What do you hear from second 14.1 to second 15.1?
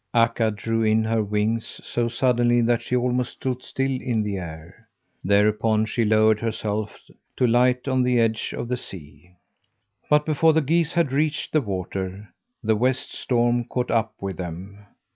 with them.